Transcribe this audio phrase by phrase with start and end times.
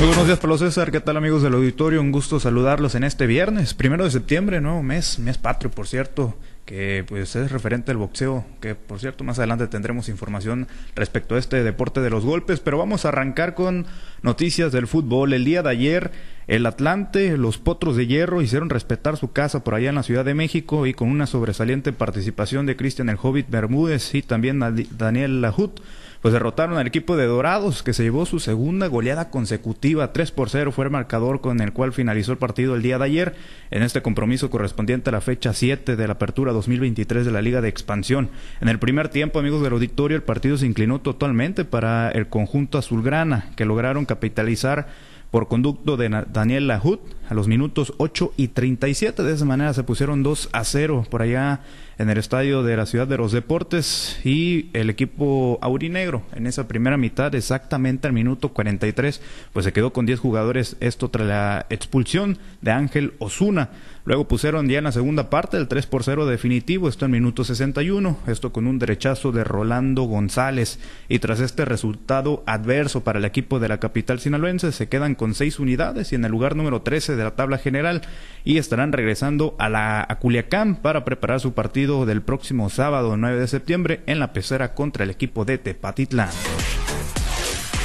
[0.00, 0.90] Muy buenos días, Pablo César.
[0.90, 2.00] ¿Qué tal, amigos del auditorio?
[2.00, 6.38] Un gusto saludarlos en este viernes, primero de septiembre, nuevo mes, mes patrio, por cierto
[6.64, 11.38] que pues es referente al boxeo, que por cierto más adelante tendremos información respecto a
[11.38, 13.84] este deporte de los golpes, pero vamos a arrancar con
[14.22, 15.34] noticias del fútbol.
[15.34, 16.12] El día de ayer
[16.46, 20.24] el Atlante, los Potros de Hierro hicieron respetar su casa por allá en la Ciudad
[20.24, 24.60] de México y con una sobresaliente participación de Cristian El Hobbit Bermúdez y también
[24.96, 25.78] Daniel Lahut
[26.20, 30.12] pues derrotaron al equipo de Dorados, que se llevó su segunda goleada consecutiva.
[30.12, 33.04] 3 por 0 fue el marcador con el cual finalizó el partido el día de
[33.04, 33.34] ayer,
[33.70, 37.60] en este compromiso correspondiente a la fecha 7 de la apertura 2023 de la Liga
[37.60, 38.28] de Expansión.
[38.60, 42.76] En el primer tiempo, amigos del auditorio, el partido se inclinó totalmente para el conjunto
[42.76, 44.88] azulgrana, que lograron capitalizar
[45.30, 47.00] por conducto de Daniel Lahut
[47.30, 49.22] a los minutos 8 y 37.
[49.22, 51.60] De esa manera se pusieron 2 a 0 por allá
[52.00, 56.66] en el estadio de la Ciudad de los Deportes y el equipo aurinegro en esa
[56.66, 59.20] primera mitad, exactamente al minuto 43,
[59.52, 63.68] pues se quedó con 10 jugadores, esto tras la expulsión de Ángel Osuna.
[64.06, 67.44] Luego pusieron ya en la segunda parte el 3 por 0 definitivo, esto en minuto
[67.44, 70.78] 61, esto con un derechazo de Rolando González.
[71.10, 75.34] Y tras este resultado adverso para el equipo de la capital sinaloense, se quedan con
[75.34, 78.02] 6 unidades y en el lugar número 13 de la tabla general
[78.44, 83.46] y estarán regresando a, la, Culiacán para preparar su partido del próximo sábado 9 de
[83.46, 86.30] septiembre en la pecera contra el equipo de Tepatitlán.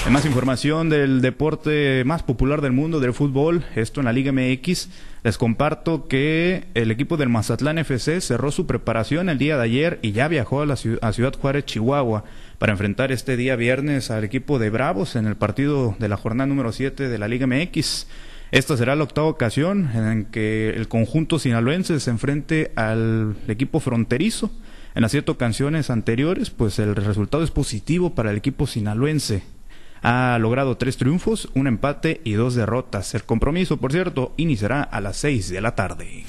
[0.05, 4.31] En más información del deporte más popular del mundo, del fútbol, esto en la Liga
[4.31, 4.89] MX,
[5.23, 9.99] les comparto que el equipo del Mazatlán FC cerró su preparación el día de ayer
[10.03, 12.23] y ya viajó a la a Ciudad Juárez, Chihuahua,
[12.59, 16.45] para enfrentar este día viernes al equipo de Bravos en el partido de la jornada
[16.45, 18.05] número 7 de la Liga MX.
[18.55, 24.49] Esta será la octava ocasión en que el conjunto sinaloense se enfrente al equipo fronterizo.
[24.95, 29.43] En las siete ocasiones anteriores, pues el resultado es positivo para el equipo sinaloense.
[30.03, 33.13] Ha logrado tres triunfos, un empate y dos derrotas.
[33.13, 36.23] El compromiso, por cierto, iniciará a las seis de la tarde.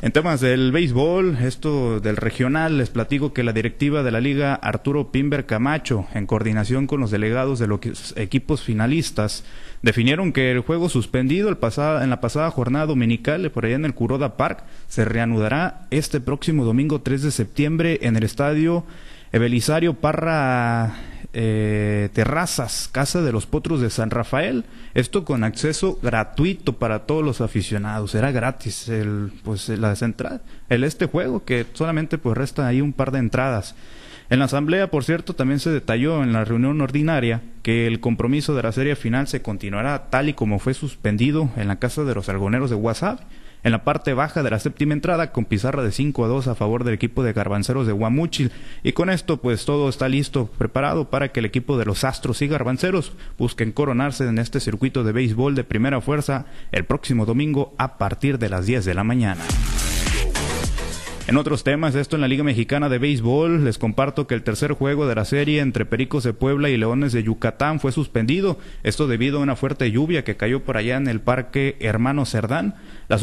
[0.00, 4.54] En temas del béisbol, esto del regional, les platico que la directiva de la liga
[4.54, 9.42] Arturo Pimber Camacho, en coordinación con los delegados de los equipos finalistas,
[9.82, 13.94] definieron que el juego suspendido el en la pasada jornada dominical por allá en el
[13.94, 18.84] Curoda Park se reanudará este próximo domingo 3 de septiembre en el estadio
[19.32, 20.94] Belisario Parra
[21.34, 24.64] eh, Terrazas, Casa de los Potros de San Rafael.
[24.94, 28.14] Esto con acceso gratuito para todos los aficionados.
[28.14, 32.92] Era gratis el, pues, la entrada, el este juego que solamente pues resta ahí un
[32.92, 33.74] par de entradas.
[34.30, 38.54] En la asamblea, por cierto, también se detalló en la reunión ordinaria que el compromiso
[38.54, 42.14] de la serie final se continuará tal y como fue suspendido en la casa de
[42.14, 43.20] los algoneros de WhatsApp
[43.64, 46.54] en la parte baja de la séptima entrada con pizarra de 5 a 2 a
[46.54, 48.52] favor del equipo de Garbanceros de Guamuchil.
[48.82, 52.42] Y con esto pues todo está listo, preparado para que el equipo de los Astros
[52.42, 57.74] y Garbanceros busquen coronarse en este circuito de béisbol de primera fuerza el próximo domingo
[57.78, 59.42] a partir de las 10 de la mañana.
[61.28, 64.72] En otros temas, esto en la Liga Mexicana de Béisbol, les comparto que el tercer
[64.72, 69.06] juego de la serie entre Pericos de Puebla y Leones de Yucatán fue suspendido, esto
[69.06, 72.76] debido a una fuerte lluvia que cayó por allá en el Parque Hermano Cerdán.
[73.08, 73.18] La,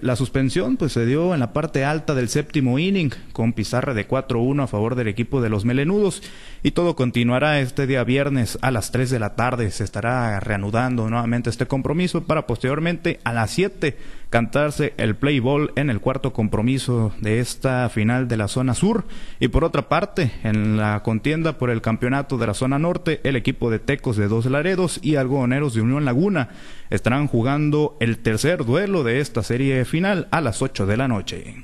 [0.00, 4.08] la suspensión pues, se dio en la parte alta del séptimo inning, con pizarra de
[4.08, 6.22] 4-1 a favor del equipo de los Melenudos,
[6.62, 9.70] y todo continuará este día viernes a las 3 de la tarde.
[9.70, 13.98] Se estará reanudando nuevamente este compromiso para posteriormente a las 7
[14.30, 19.04] cantarse el play ball en el cuarto compromiso de esta final de la zona sur.
[19.40, 23.36] Y por otra parte, en la contienda por el campeonato de la zona norte, el
[23.36, 26.48] equipo de Tecos de Dos Laredos y Algodoneros de Unión Laguna
[26.90, 31.56] estarán jugando el tercer duelo de esta serie final a las 8 de la noche.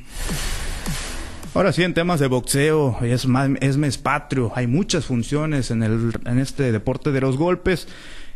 [1.54, 3.26] Ahora sí, en temas de boxeo, es,
[3.60, 7.88] es mes patrio, hay muchas funciones en, el, en este deporte de los golpes.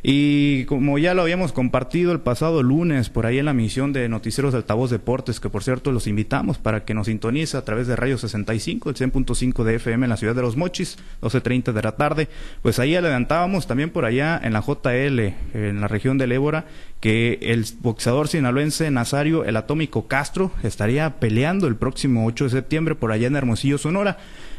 [0.02, 4.08] Y como ya lo habíamos compartido el pasado lunes por ahí en la misión de
[4.08, 7.96] Noticieros Altavoz Deportes, que por cierto los invitamos para que nos sintonice a través de
[7.96, 11.92] Radio 65, el 100.5 de FM en la ciudad de Los Mochis, 12.30 de la
[11.92, 12.28] tarde,
[12.62, 16.64] pues ahí adelantábamos también por allá en la JL, en la región del Ébora,
[17.00, 22.94] que el boxeador sinaloense Nazario el Atómico Castro estaría peleando el próximo 8 de septiembre
[22.94, 24.18] por allá en Hermosillo, Sonora.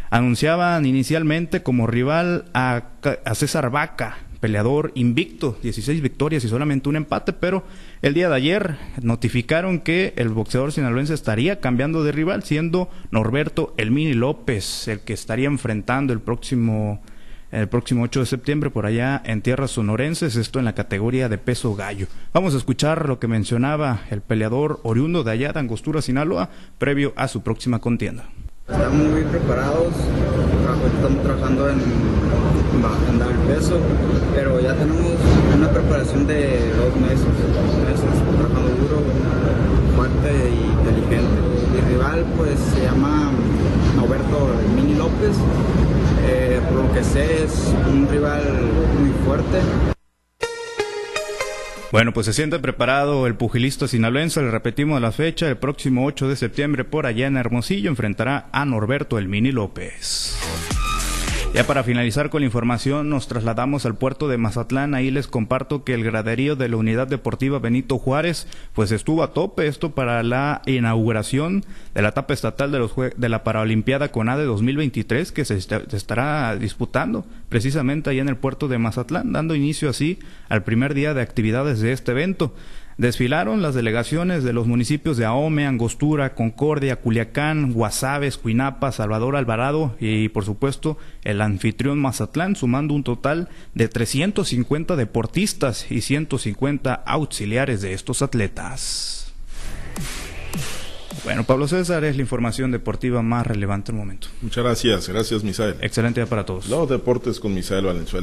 [0.10, 2.84] Anunciaban inicialmente como rival a,
[3.24, 7.64] a César Vaca, peleador invicto, 16 victorias y solamente un empate, pero
[8.02, 13.74] el día de ayer notificaron que el boxeador sinaloense estaría cambiando de rival, siendo Norberto
[13.78, 17.02] Elmini López el que estaría enfrentando el próximo
[17.52, 21.38] el próximo 8 de septiembre por allá en tierras sonorenses, esto en la categoría de
[21.38, 22.08] peso gallo.
[22.34, 27.12] Vamos a escuchar lo que mencionaba el peleador oriundo de allá de Angostura, Sinaloa, previo
[27.18, 28.30] a su próxima contienda.
[28.70, 29.94] Estamos muy preparados,
[30.96, 31.80] estamos trabajando en,
[32.80, 33.80] dar el peso,
[34.34, 35.14] pero ya tenemos
[35.56, 39.04] una preparación de dos meses, dos meses trabajando duro,
[39.96, 41.42] fuerte y inteligente.
[41.74, 43.32] Mi rival pues se llama
[44.00, 45.36] Alberto Mini López,
[46.28, 48.44] eh, por lo que sé es un rival
[49.00, 49.60] muy fuerte.
[51.92, 56.30] Bueno, pues se siente preparado el pugilista sinaloense, le repetimos la fecha, el próximo 8
[56.30, 60.38] de septiembre por allá en Hermosillo enfrentará a Norberto el Mini López.
[61.54, 64.96] Ya para finalizar con la información, nos trasladamos al puerto de Mazatlán.
[64.96, 69.34] Ahí les comparto que el graderío de la Unidad Deportiva Benito Juárez, pues estuvo a
[69.34, 69.68] tope.
[69.68, 75.34] Esto para la inauguración de la etapa estatal de, los de la Paralimpiada CONADE 2023,
[75.34, 80.20] que se, se estará disputando precisamente ahí en el puerto de Mazatlán, dando inicio así
[80.48, 82.54] al primer día de actividades de este evento.
[83.02, 89.96] Desfilaron las delegaciones de los municipios de Ahome, Angostura, Concordia, Culiacán, Guasave, Cuinapa, Salvador Alvarado
[90.00, 97.82] y por supuesto el anfitrión Mazatlán, sumando un total de 350 deportistas y 150 auxiliares
[97.82, 99.34] de estos atletas.
[101.24, 104.28] Bueno, Pablo César es la información deportiva más relevante del momento.
[104.42, 105.76] Muchas gracias, gracias Misael.
[105.82, 106.70] Excelente día para todos.
[106.70, 108.20] Los deportes con Misael Valenzuela.